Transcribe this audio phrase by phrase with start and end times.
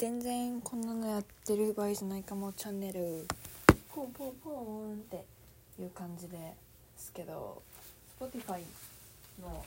[0.00, 3.26] 全然こんなのやってる場合じゃないかもチャンネル。
[3.94, 5.26] ポンポンポンって
[5.78, 6.38] いう感じで
[6.96, 7.60] すけど。
[8.18, 8.62] Spotify
[9.42, 9.62] の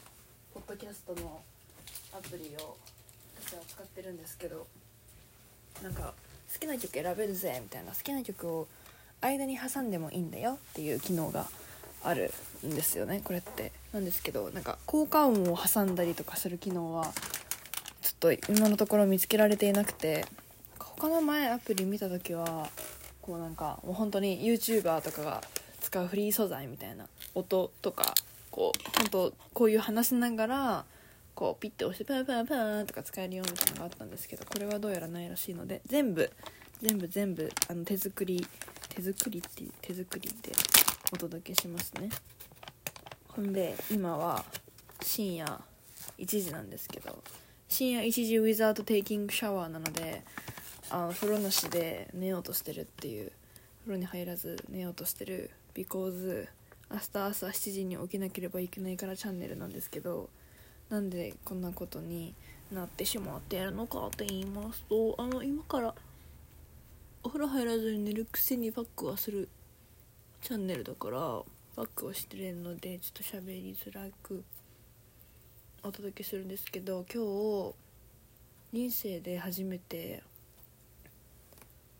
[0.52, 1.40] ポッドキャストの
[2.14, 2.76] アプリを
[3.46, 4.66] 私は使ってるんですけど。
[5.84, 6.16] なんか
[6.52, 8.68] 好きな曲選べるぜみたいな好きな曲を
[9.22, 11.46] 間に挟んでもいいんだよっていう機能が
[12.04, 12.34] ある
[12.66, 13.72] んですよねこれって。
[13.94, 17.12] なんですけどなんか効果音を挟んだりとかする機能は
[18.24, 20.26] と今のところ見つけられていなくて
[20.80, 22.70] 他の前アプリ見た時は
[23.22, 25.42] こうなんかもう本当に YouTuber とかが
[25.82, 27.06] 使うフリー素材みたいな
[27.36, 28.14] 音とか
[28.50, 30.86] こう本当こういう話しながら
[31.36, 36.32] こうピッて押してパンパンパンとか使えるよみたいなのがあったんですけどこれはどうやらないらしいので全部
[36.82, 38.46] 全部全部あの手作り
[38.88, 40.54] 手作りって手作りで
[41.12, 42.10] お届けしますね。
[43.28, 44.46] ほんで今は
[45.02, 45.60] 深夜
[46.20, 47.18] 1時なんですけど
[47.68, 50.24] 深夜1時ウィザードテイキングシャワーなので
[50.90, 53.32] あの風呂なしで寝ようとしてるっていう
[53.82, 56.48] 風呂に入らず寝ようとしてる because
[56.92, 60.30] 明日朝7時に起きなければいけないからチャンネルなんですけど
[60.90, 62.36] なんでこんなことに
[62.72, 65.96] なってしまっているのかって言いますとあの今から
[67.24, 69.50] お風呂入らずに寝るくせにバックはする
[70.42, 71.44] チャンネルだからバ
[71.78, 74.44] ックをしてるのでちょっと喋りづらく
[75.86, 77.74] お届けするんですけど今日
[78.72, 80.24] 人生で初めて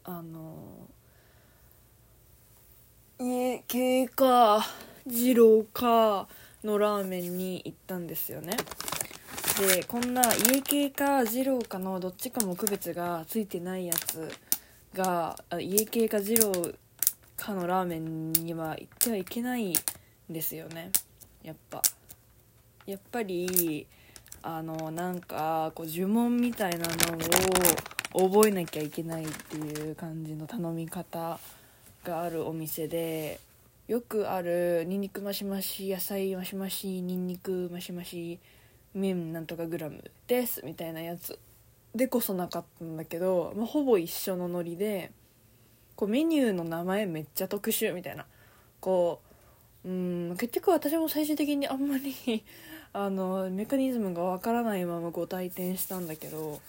[0.06, 0.88] あの
[3.20, 4.66] 家系か
[5.06, 6.30] 二郎か
[6.64, 8.56] のラーメンに行ったんですよね。
[9.60, 14.32] でこんな家系か二郎かのどっちかも区別がついてないやつ
[14.94, 16.54] が家系か二郎
[17.36, 19.76] かのラーメンには行ってはいけないん
[20.30, 20.90] ですよね。
[21.44, 21.82] やっぱ。
[22.86, 23.88] やっぱり
[24.42, 26.94] あのなんかこう呪文みたいなの
[28.14, 31.40] を覚えなきゃいけないっていう感じの頼み方
[32.04, 33.40] があるお店で
[33.88, 38.40] よくあるニンニクマシマシ野菜マシマシニンニクマシマシ
[38.94, 41.40] 麺なんとかグラムですみたいなやつ。
[41.96, 45.12] でこそなかったんだけど、まあ、ほぼ一緒のノリで
[45.96, 48.26] こうメニューの名前めっちゃ特殊みたいな。
[48.80, 49.33] こう
[49.86, 52.44] うん結局私も最終的にあんまり
[52.94, 56.62] あのメカニズムがわからないままご退店したんだけど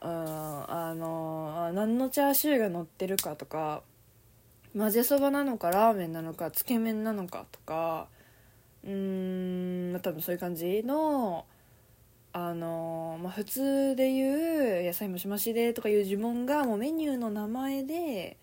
[0.00, 3.82] ああの何のチャーシューが乗ってるかとか
[4.76, 8.08] 混ぜそばなのかラーメンなのかつけ麺なのかとか
[8.84, 11.44] うーん多分そういう感じの
[12.32, 18.38] あのまあ普通で言う野菜もしましでとかいう呪文がもうメニューの名前で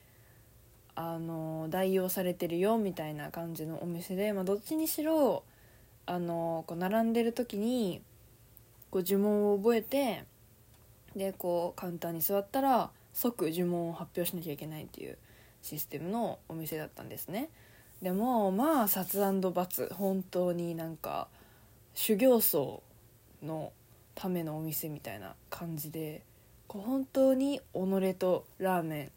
[1.01, 5.43] あの代用されてるよみたいな感じのお店で、まあ、どっちにしろ
[6.05, 8.01] あのこう並んでる時に
[8.91, 10.25] こう呪文を覚えて
[11.15, 15.17] でこうカウンターに座ったら即呪文を発表しなきゃいけないっていう
[15.61, 17.47] システムのお店だったんですね。
[18.01, 19.21] でもまあ殺
[19.53, 21.29] 罰本当になんか
[21.95, 22.83] 修行僧
[23.41, 23.71] の
[24.15, 26.23] ためのお店みたいな感じで
[26.67, 29.11] こう本当に己とラーメン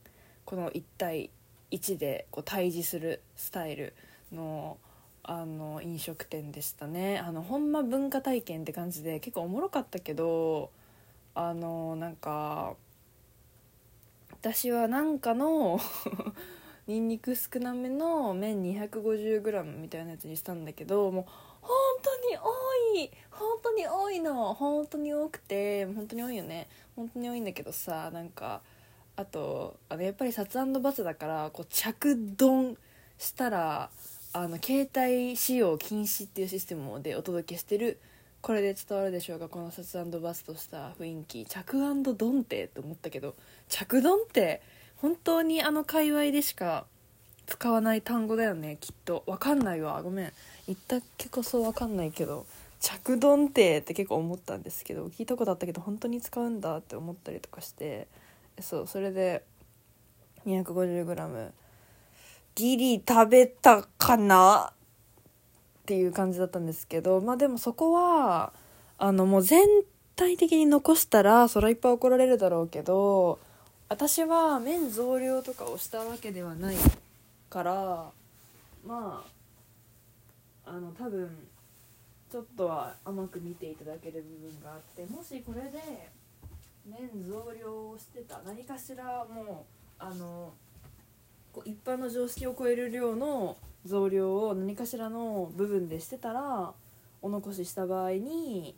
[0.44, 1.31] この1対
[1.72, 3.94] 1でこう対峙するスタイル
[4.33, 4.77] の
[5.25, 7.19] あの飲食店でしたね。
[7.19, 10.71] あのほんま文化体験って感じで結構おもろかったけど
[11.34, 12.75] あのなんか
[14.33, 15.78] 私はなんかの
[16.88, 21.25] ニンニク少なめの麺 250g みたいなやつにしたんだけどもう
[21.60, 21.71] 本
[22.03, 26.69] 当に多い本当に多いの本当に多くて本当に多いよね。
[26.97, 28.60] 本当に多いんだけどさなんか
[29.17, 32.77] あとあのやっぱり殺バツだからこう着丼
[33.19, 33.91] したら
[34.33, 38.01] あの携帯使用禁止っていうシステムでお届けしてる
[38.41, 41.47] これで伝わるでしょうかこの殺バツとした雰囲気。
[41.47, 41.77] 着
[42.17, 43.37] ドンってって思ったけど
[43.69, 44.62] 着丼って
[44.97, 46.87] 本当にあの界隈でしか
[47.47, 49.22] 使わない単語だよねきっと。
[49.27, 50.03] 分かんないわ。
[50.03, 50.33] ごめん。
[50.67, 52.47] 言ったっけこそ分かんないけど
[52.81, 58.09] 着丼ってって結構思ったんですけど聞いたことあったけど本当に使うんだって思ったりとかして。
[58.60, 59.45] そうそれで
[60.47, 61.51] 250g
[62.54, 64.72] ギリ食べたかな？
[64.72, 68.53] っていう感じだったんですけどまあでもそこは
[68.99, 69.66] あのもう全
[70.15, 73.41] 体的に残したらそれいっぱい怒られるだろうけど
[73.89, 76.77] 私は麺増量とかをしたわけではない
[77.51, 78.10] から
[78.87, 79.25] ま
[80.65, 81.28] ああの多分
[82.31, 86.10] ちょっとは甘く見ていただける部分があってもしこれで
[86.87, 88.41] 麺増量をしてた。
[88.45, 89.67] 何かしらも
[90.01, 90.53] うあの
[91.53, 96.73] こう一般の常識を超える量の増量を何かしらの部分でしてたら
[97.21, 98.75] お残しした場合に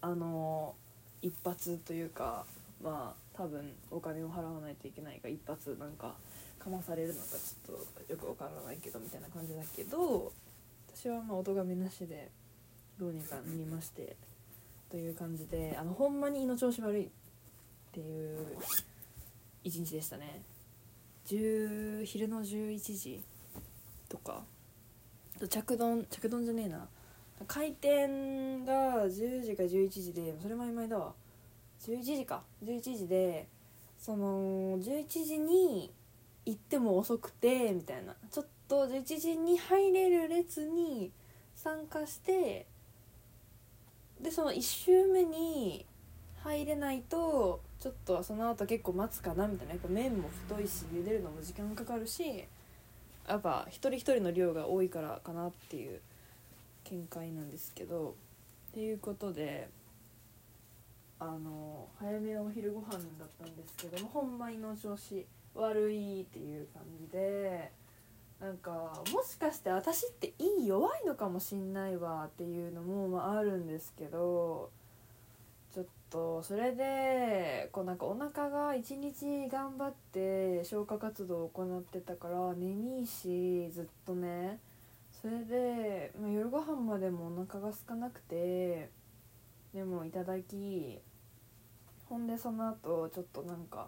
[0.00, 0.74] あの
[1.20, 2.44] 一発というか
[2.82, 6.14] まあ多分お金を払わないといけないが一発なんか
[6.58, 7.76] かまされるのかちょっ
[8.06, 10.32] とよくわからないけどみたいな感じだけど
[10.94, 12.30] 私はまあ音がめなしで
[12.98, 14.16] どうにかなりまして。
[14.92, 17.08] という感じであのほんまに胃の調子悪いっ
[17.92, 18.46] ていう
[19.64, 20.42] 一日でしたね。
[21.26, 23.24] 10昼の11時
[24.10, 24.44] とか。
[25.48, 26.86] 着丼着丼じゃねえな。
[27.48, 31.14] 開店が10時か11時でそれ前々だわ。
[31.80, 32.42] 11時か。
[32.62, 33.48] 11時で
[33.98, 35.90] その11時に
[36.44, 38.14] 行っても遅くてみたいな。
[38.30, 41.12] ちょっと11時に入れる列に
[41.56, 42.66] 参加して
[44.22, 45.84] でその1周目に
[46.42, 52.44] 入れないとちょっとその後結構待つかなみたいなやっぱ麺も太いし茹でるのも時間かかるし
[53.28, 56.00] やっぱ一人一人の量が多いからかなっていう
[56.84, 58.14] 見解なんですけど
[58.70, 59.68] っていうことで
[61.20, 67.70] あの早めのお昼ご飯だったんですけどもほんまにの調子悪いっていう感じで
[68.42, 68.70] なんか
[69.12, 74.70] もしかして私って胃弱いのかもしんないわっていうのも、まあ、あるんですけど
[75.72, 84.58] ちょっとそれでこうなんかお腹が一日頑張って消化活動を行ってたから眠いしずっとね
[85.22, 88.90] それで、まあ、夜ご飯までもお腹が空かなくて
[89.72, 90.98] でもいただき
[92.08, 93.86] ほんでその後ちょっとなんか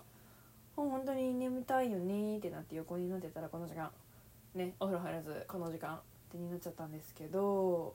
[0.77, 3.91] 本当に眠たいよねってなって横になってたらこの時間
[4.55, 7.95] ねお風呂入らずこの時間ってになっちゃったんですけど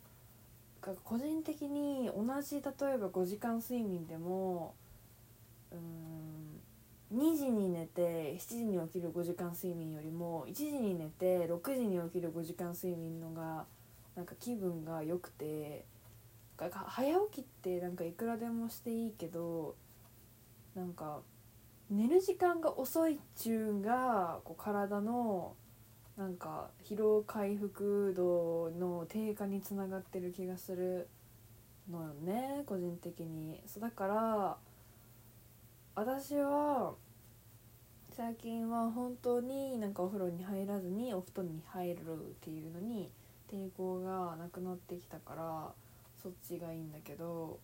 [1.04, 4.76] 個人的に同じ例えば5時間睡眠でも
[5.72, 6.60] うん
[7.12, 13.66] 2時に寝て7時に起きる5時間睡眠よりも1時に寝て6時に起きる5時間睡眠のが
[14.16, 15.86] なんか気分が良くて
[16.58, 19.76] 早起きってなんかいくらでもしていいけど
[20.76, 21.22] なんか
[21.90, 25.56] 寝る時間が遅いっちゅうがこう体の
[26.20, 31.08] なんか疲労回復度の低下につながってる気がする
[31.90, 33.64] のよね個人的に。
[33.66, 34.58] そうだから
[35.96, 36.94] 私は
[38.12, 43.10] 最近は本当になんかお風呂に入らずにお布団に入るっていうのに
[43.50, 45.72] 抵抗がなくなってきたから
[46.22, 47.60] そっちがいいんだけど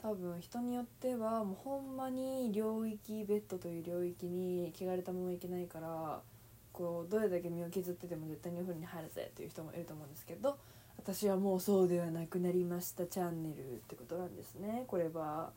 [0.00, 6.20] 多分人によってはもうほんまに領域ベッドという領域に汚れたままいけないから
[6.78, 10.56] こうどれだけ身を削ってても絶対にお風呂に入るぜという人もいると思うんですけど
[10.96, 14.84] 私はもうそうではなくなりましたチャンネルってことなんですね。
[14.86, 15.50] これは。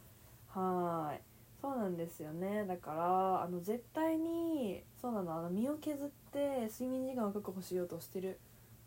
[0.50, 1.22] はい。
[1.62, 2.66] そうなんですよね。
[2.66, 8.40] だからあの絶対にそうなのあの身を削って睡眠時間を確保しようとしてる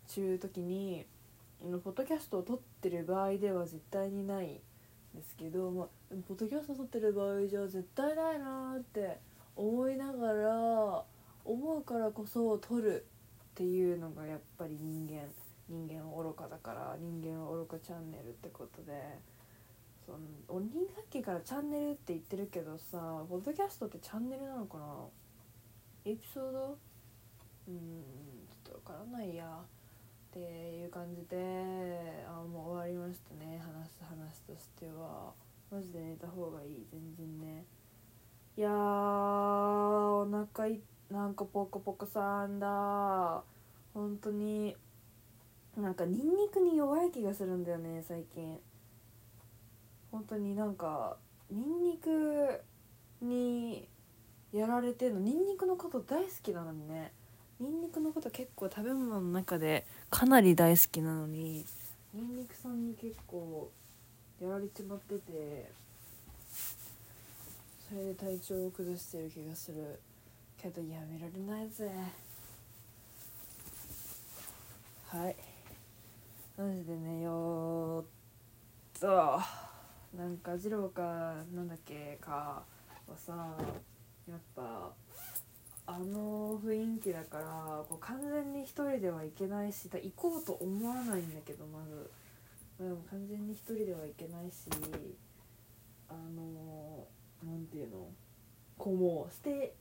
[0.08, 1.06] 中時に
[1.60, 4.48] ポッドキャストを撮ってる場合では絶対にないん
[5.14, 5.86] ですけど、まあ、
[6.28, 9.18] ポッドキャスト撮ってる場合じゃ絶対ないなって
[9.56, 11.04] 思いながら
[11.44, 13.04] 思うからこそ撮る
[13.52, 15.22] っていうのがやっぱり人間
[15.68, 18.92] 人間は愚かだから人間は愚かチャンネルってことで
[20.04, 20.18] その
[20.48, 24.84] おにさっきからチャンネルって言ってるけどさポッドキャストってチャンネルなのかな？
[26.04, 26.78] エピソード？
[27.68, 27.76] うん
[28.64, 29.46] ちょっとわからないや。
[29.46, 33.62] っていう感じであもう終わりましたね。
[33.64, 35.32] 話す話としては。
[35.70, 36.86] マジで寝た方がいい。
[36.90, 37.64] 全然ね。
[38.56, 40.80] いやーお腹い
[41.10, 43.42] なんかポコポコさんだ。
[43.92, 44.76] 本当に
[45.76, 48.58] なんかニンニクに弱い気がするんだよね最近。
[50.10, 51.16] 本当になんか
[51.50, 52.62] ニンニク
[53.20, 53.88] に
[54.52, 55.20] やられてるの。
[55.20, 57.12] ニンニクのこと大好きなのにね。
[57.60, 61.64] ニンニクのこと結構食べ物の中でかなり大好きなのに
[62.12, 63.70] ニンニクさんに結構
[64.40, 65.70] やられちまってて
[67.88, 70.00] それで体調を崩してる気がする。
[70.64, 71.90] けどやめられないぜ。
[75.08, 75.36] はい。
[76.56, 79.06] マジで寝ようと。
[80.16, 82.62] なんか二郎かなんだっけか
[83.06, 83.58] はさ
[84.26, 84.90] やっぱ
[85.86, 92.10] あの雰囲気だからこう完全に一人では行けないし行こうと思わないんだけどまず、
[92.78, 94.70] まあ、でも完全に一人では行けないし
[96.08, 97.06] あの
[97.44, 98.08] 何ていうの
[98.78, 99.74] こうもう捨て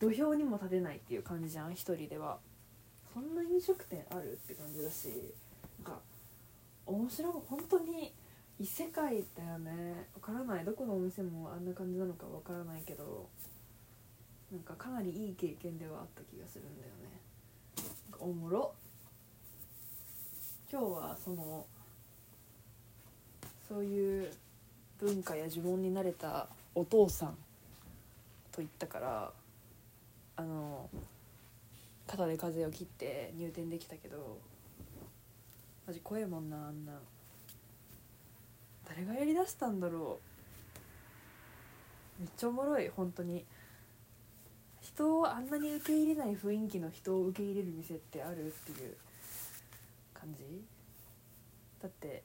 [0.00, 2.38] 土俵にも立てないっていう感じじゃん一人では。
[3.12, 5.08] そんな飲食店あるって感じだし
[5.84, 6.00] なんか
[6.86, 8.12] 面白い本当に
[8.60, 10.06] 異世界だよね。
[10.14, 10.64] わからない。
[10.64, 13.28] どこのお店もあんな感じなのかわからないけど
[14.52, 17.10] なんかかなりいい経験ではあった気がするんだよね。
[18.18, 18.72] おもろ。
[20.70, 21.66] 今日はその
[23.68, 24.32] そういう
[24.98, 27.30] 文化や呪文に慣れたお父さん
[28.52, 29.32] と言ったから
[30.40, 30.88] あの
[32.06, 34.38] 肩で風を切って入店できたけど
[35.86, 36.92] マジ怖えもんなあんな。
[38.88, 40.18] 誰がやりだしたんだろ
[42.18, 42.22] う。
[42.22, 43.44] めっちゃおもろい本当に。
[44.80, 48.96] 人をあんなに受け入れない雰囲気の人を受け入れる店ってあるっていう
[50.14, 50.64] 感じ？
[51.82, 52.22] だって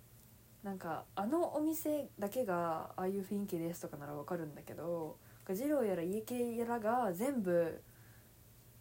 [0.63, 5.17] なんかあのお店だけがああいう雰囲気ですとかならわかるんだけど
[5.47, 7.81] 二郎やら家系やらが全部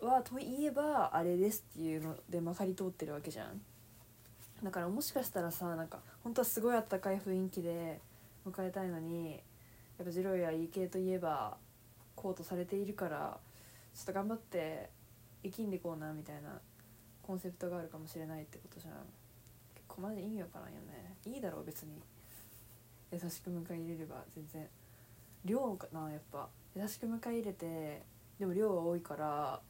[0.04, 3.60] はといえばあれですっていうのでまかり通ってるわけじゃん。
[4.62, 8.00] だからもしかしたらさなんか本当はすごいあったかい雰囲気で
[8.46, 9.32] 迎えたいのに
[9.98, 11.56] やっぱ二郎や家系といえば
[12.16, 13.38] こうとされているから
[13.94, 14.88] ちょっと頑張って
[15.42, 16.60] 生きんでこうなみたいな
[17.22, 18.94] コンセプトがあるかもしれないってことじゃん。
[19.74, 21.14] 結構マジ意味わからんよね。
[21.26, 22.00] いいだろう別に。
[23.12, 24.66] 優しく迎え入れれば全然。
[25.44, 26.48] 量かなやっぱ。
[26.74, 28.02] 優しく迎え入れて
[28.38, 29.60] でも量は多いから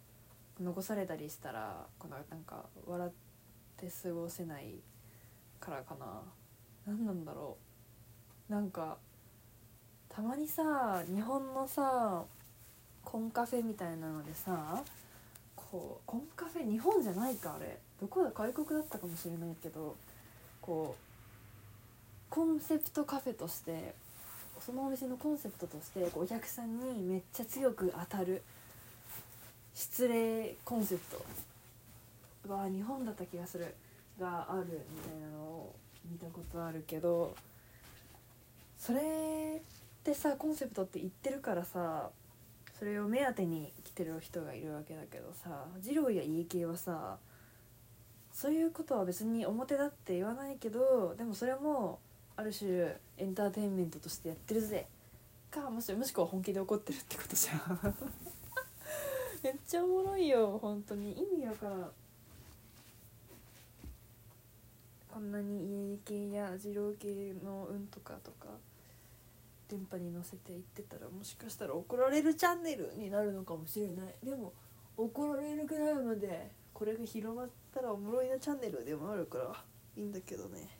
[0.60, 3.10] 残されたりしたらこのなんか笑っ
[3.76, 4.74] て過ごせない
[5.60, 6.22] からかな。
[6.86, 7.56] 何なんだろ
[8.48, 8.52] う。
[8.52, 8.98] なんか
[10.08, 12.24] たまにさ日本のさ
[13.04, 14.82] コンカフェみたいなのでさ
[15.56, 17.78] こうコンカフェ日本じゃないかあれ。
[18.00, 19.96] どこだ外国だったかもしれないけど
[20.60, 23.94] こうコンセプトカフェとして
[24.60, 28.42] そのお店のコンセプトとしてこうお客さんにめっちゃ強く当たる
[29.74, 31.24] 失礼コンセプト。
[32.48, 33.74] が日本だった気がする。
[34.20, 34.64] がある
[34.94, 35.74] みたいなのを
[36.10, 37.34] 見たことあるけど
[38.78, 39.00] それ
[39.58, 39.62] っ
[40.04, 42.10] てさコンセプトって言ってるからさ
[42.78, 47.16] それを目当てに来てる人がいるわけだけどさ二郎や家系はさ
[48.32, 51.98] そういうことは別に表だって言わないけどでもそれも
[52.36, 54.86] ある種エンターテインメントとしてやってるぜ。
[55.52, 57.94] かもしもしくは本気で怒ってるってことじゃん。
[59.44, 61.12] めっちゃおもろいよ本当に。
[61.12, 61.90] 意味わからん。
[65.12, 68.48] こんなに家系や二郎系の運とかとか
[69.68, 74.14] 電波に乗せていってたらもしかしたら怒られるチャンネルになるのかもしれない。
[74.24, 74.54] でも
[74.96, 79.52] 怒られるぐらいまでこれが広まったらおもろいなチャンネルでもあるから
[79.94, 80.70] いいんだけどね。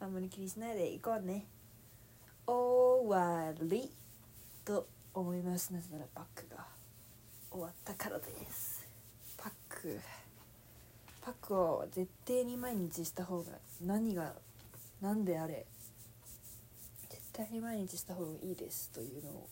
[0.00, 1.46] あんまり気にしないでいこうね。
[2.46, 3.92] 終わり
[4.64, 5.70] と思います。
[5.74, 6.75] なぜならパックが。
[7.56, 8.86] 終わったからです。
[9.38, 9.98] パック。
[11.22, 13.52] パックを絶対に毎日した方が
[13.84, 14.34] 何が
[15.00, 15.66] 何であれ
[17.08, 19.48] 絶対に毎日した方がいいですというのを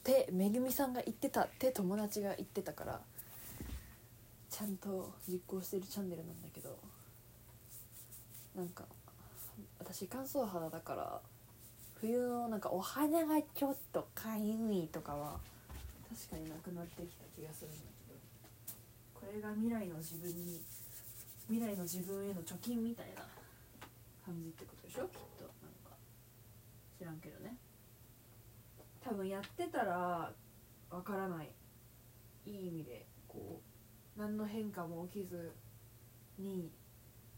[0.00, 3.00] ってめぐみさんが言ってたって友達が言ってたから
[4.50, 6.76] ちゃんと実行してるチャンネルなんだけど
[8.56, 8.84] なんか
[9.78, 11.20] 私乾燥肌だから
[12.00, 15.38] 冬のなんかお肌がちょっとかゆいとかは
[16.12, 18.20] 確かになくなってきた気がするんだけど
[19.14, 20.60] これが未来の自分に
[21.48, 23.22] 未来の自分への貯金みたいな
[24.24, 25.08] 感じってことでしょ？
[25.08, 25.44] きっと。
[25.64, 25.96] なんか
[26.98, 27.56] 知らんけどね。
[29.02, 30.30] 多分やってたら
[30.90, 31.50] わからない。
[32.46, 33.60] いい意味でこ
[34.16, 35.52] う何の変化も起きず
[36.38, 36.70] に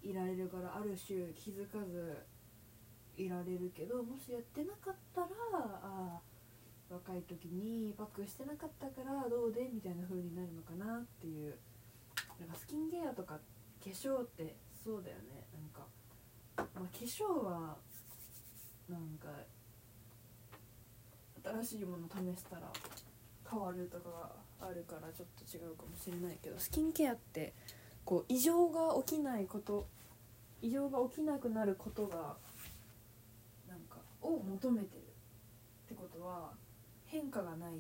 [0.03, 2.27] いられるからある種気づかず
[3.17, 6.21] いられるけどもしやってなかったらああ
[6.95, 11.55] 若い時にパックしてなかったからどうでみたいな風になるのかなっていう。
[12.39, 15.47] なんかスキンケアとか化粧ってそうだよね。
[15.53, 15.87] なんか、
[16.57, 17.77] まあ、化粧は
[18.89, 19.29] なんか
[21.63, 22.63] 新しいもの試したら
[23.49, 24.09] 変わるとか
[24.61, 26.59] があるからちょっと違うかもしれないけど。
[26.59, 27.53] スキンケアって
[28.05, 29.87] こう異常が起きないこと
[30.63, 32.37] 異常が起きなくなることが
[33.69, 36.53] なんかを求めてるってことは
[37.15, 37.79] 変化がない。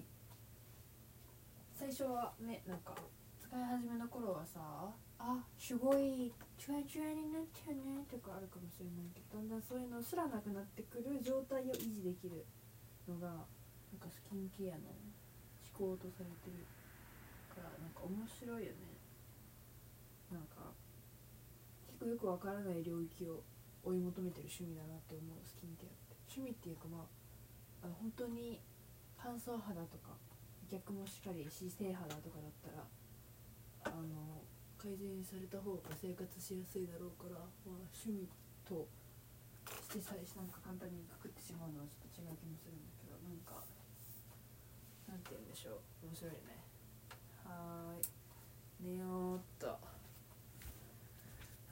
[1.74, 2.94] 最初はねなんか
[3.42, 4.62] 使い始めの頃はさ
[5.18, 12.46] あすごいチュワチュワになっちゃうねとかあるかもしれないけどだんだんそういうのすらなくなってくる状態を維持できる
[13.10, 13.26] のが
[13.90, 14.94] なんかスキンケアの
[15.74, 16.62] 思考とされてる
[17.50, 18.94] からなんか面白いよね。
[20.30, 20.70] なんか
[21.90, 23.42] 結構よくわからない領域を
[23.82, 26.14] 追い求めてる趣味だなって思うスキンケアって。
[26.30, 27.10] 趣味っていうかまあ
[27.82, 28.62] あの本当に
[29.24, 30.12] 乾燥肌とか
[30.68, 32.84] 逆もしっかり姿勢肌とかだったら
[33.88, 34.44] あの
[34.76, 38.28] 改善された方が生活しやすいだろうから、まあ、趣味
[38.68, 38.84] と
[39.88, 43.64] してさえなんか簡単にくくってしまうのはちょっと違う気もするんだけどなんか
[45.08, 46.12] なんて言うんでしょう。
[46.12, 46.60] 面白いね。
[47.48, 48.92] はーい。
[48.92, 49.78] 寝ようっと。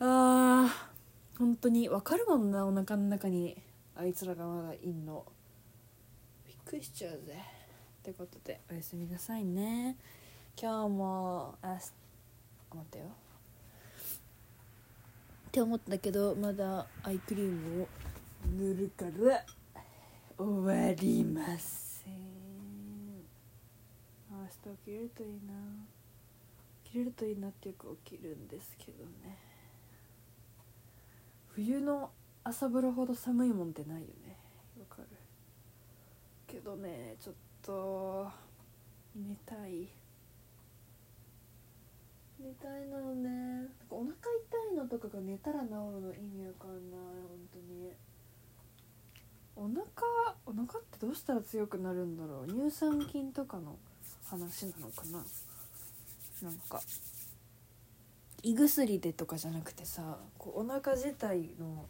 [0.01, 3.61] あー本当にわかるもんなお腹の中に。
[3.95, 5.27] あいつらがまだいんの。
[6.73, 7.35] くりしちゃうぜ。
[7.35, 9.95] ってことでおやすみなさいね。
[10.59, 11.93] 今日もあす
[12.75, 13.05] 待ってよ。
[13.05, 13.09] っ
[15.53, 17.89] て思ったけどまだアイクリームを
[18.59, 19.45] 塗るから
[20.39, 22.15] 終わりません。
[24.31, 25.53] 明日起きれるといいな。
[26.85, 29.37] 起きれるといいなっていうか起きるんですけどね。
[31.55, 32.11] 冬の
[32.45, 34.22] 朝風呂ほど寒いもんってないよね
[36.53, 38.31] けどねちょっと
[39.17, 39.89] 寝たい。
[42.39, 43.69] 寝たいのね。
[43.89, 44.19] お腹痛
[44.75, 45.83] いのとかが寝たら治るの
[46.13, 47.93] 意味わかんない本当に。
[49.55, 49.83] お腹
[50.45, 52.49] お腹ってどうしたら強くなるんだろう？
[52.49, 53.79] 乳酸菌とかの
[54.29, 55.25] 話なのかな？
[56.43, 56.83] なんか
[58.43, 61.87] 胃薬でとかじゃなくてさこうお腹自体の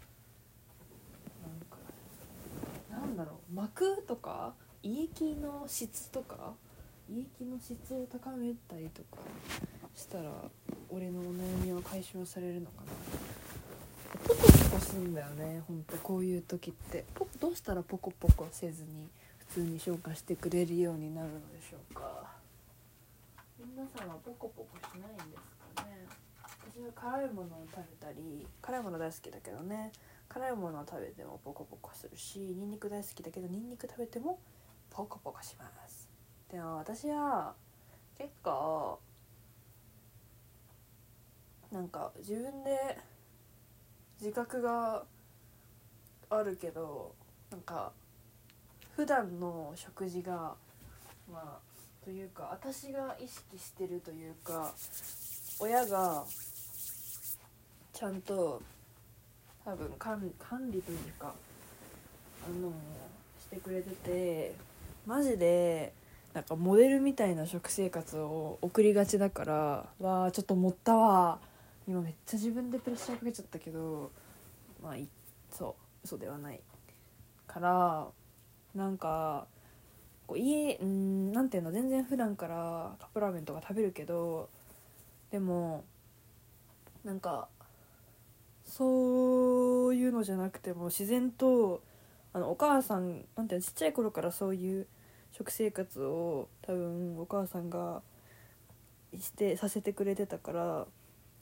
[3.02, 6.54] なんだろう膜とか胃液の質とか
[7.10, 9.18] 胃液の質を高めたりとか
[9.94, 10.30] したら
[10.88, 12.92] 俺のお悩みは解消されるのかな。
[14.24, 17.04] ポコポコすんだよねほんとこういう時って。
[17.14, 22.30] ポどうしたらポコポコせずに普通に消化してくれるようになるのでしょうか。
[23.58, 26.06] 皆さんはポコポコしないんですかね
[26.74, 29.92] 私は辛いものを食べたり辛いもの大好きだけどね
[30.28, 34.38] 辛いものを食べてもポコポコするしニンニク大好きだけどニンニク食べても
[34.90, 36.08] ポコポコします。
[36.50, 37.54] でも私は
[38.16, 38.98] 結構
[41.70, 42.98] なんか自分で
[44.20, 45.04] 自覚が
[46.30, 47.14] あるけど
[47.50, 47.92] なんか
[48.96, 50.54] 普段の食事が
[51.30, 51.58] まあ
[52.04, 54.72] というか私が意識してるというか
[55.58, 56.24] 親が
[58.02, 58.60] ちゃんと
[59.64, 61.32] 多分管管理というか
[62.44, 62.72] あの
[63.40, 64.56] してくれてて
[65.06, 65.92] マジで
[66.34, 71.38] なんかモデルみたいな食生活を送りがちだからわあちょっと持ったわ。
[71.86, 74.10] 今めっちゃ自分でプレッシャーかけちゃったけど
[74.82, 75.06] まあい
[75.52, 76.58] そう嘘ではない。
[77.46, 78.08] から
[78.74, 79.46] なんか
[80.26, 84.48] こう家うんなんていうの全然普段からカップラーメンとか食べるけど
[85.30, 85.84] でも
[87.04, 87.46] なんか
[88.72, 91.82] そういうのじゃなくても自然と
[92.32, 94.86] あのお母さんなんてちっちゃい頃からそういう
[95.32, 98.00] 食生活を多分お母さんが
[99.20, 100.86] してさせてくれてたから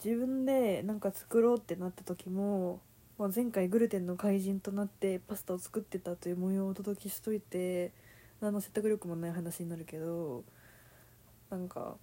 [0.05, 2.81] 自分でなんか作ろうってなった時も、
[3.16, 7.93] まあ、前回グルテンの怪人となってパスタを作ってたという模様をお届けしといて
[8.40, 10.43] 何の説得力もない話になるけど
[11.49, 11.95] なんか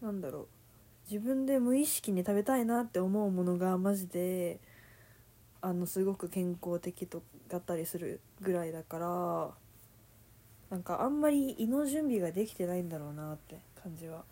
[0.00, 0.57] なんだろう。
[1.10, 4.58] 自分で無意識に食べたいなって思うものがマジで
[5.62, 9.50] あのすごく健康的とだったりするぐらいだから
[10.70, 14.22] なんかあんまり胃の準備ができてないんだろうなって感じは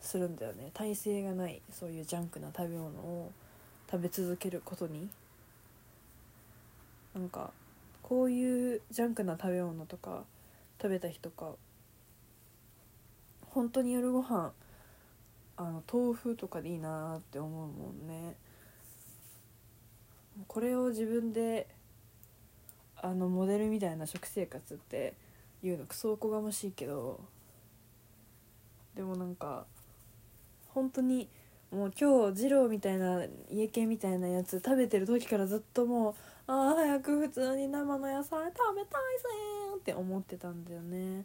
[0.00, 0.70] するんだよね。
[0.72, 3.30] 耐性がないそういうジャンクな食べ物を
[3.90, 5.10] 食べ続けることに。
[7.14, 7.50] なんか
[8.02, 10.24] こういうジャンクな食べ物とか
[10.80, 11.52] 食べた日とか
[13.50, 14.52] 本当に夜ご飯
[15.56, 18.34] あの豆腐とかでいいなって思うもんね。
[20.48, 21.66] これを自分で
[22.96, 25.14] あのモデルみたいな食生活って
[25.62, 27.20] いうのクソおこがましいけど
[28.94, 29.66] でもなんか
[30.68, 31.28] 本当に
[31.70, 36.14] もう今日二郎みたいな家系みたいなやつ食べてる時からずっともう
[36.46, 39.28] ああ早く普通に生の野菜食べたいぜ
[39.78, 41.24] って思ってたんだよね。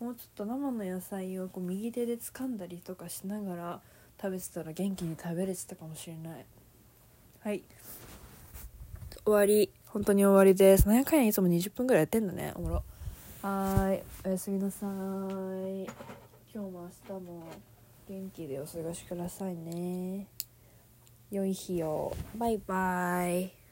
[0.00, 3.80] もうちょっと生の野菜をこう右手で掴んだりとかしながら
[4.20, 6.44] 食べてたら元気に食べれてたかもしれない。
[7.40, 7.62] はい。
[9.24, 9.70] 終わり。
[9.86, 10.88] 本当に終わりです。
[10.88, 12.52] 何やかんやいつも20分ぐらいやってんだね。
[12.56, 12.82] おもろ。
[13.42, 14.02] はーい。
[14.24, 14.90] おやすみなさい。
[14.90, 15.84] 今
[16.52, 17.46] 日も明日も
[18.08, 20.26] 元気でお過ごしくださいね。
[21.30, 22.14] 良い日を。
[22.36, 23.63] バイバイ